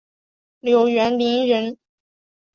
[0.61, 1.77] 刘元霖人。